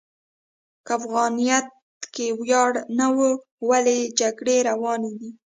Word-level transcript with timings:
که 0.85 0.91
افغانیت 0.99 1.65
کې 2.13 2.25
ویاړ 2.39 2.71
نه 2.97 3.07
و، 3.15 3.17
ولې 3.69 3.99
جګړې 4.19 4.57
روانې 4.69 5.11
دي؟ 5.19 5.29